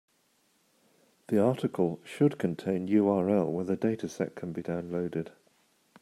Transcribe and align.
The 1.27 1.39
article 1.39 1.99
should 2.03 2.39
contain 2.39 2.87
URL 2.87 3.51
where 3.51 3.65
the 3.65 3.77
dataset 3.77 4.33
can 4.33 4.51
be 4.51 4.63
downloaded. 4.63 5.27